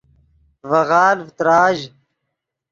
ڤے 0.69 0.81
غالڤ 0.89 1.27
تراژ 1.37 1.77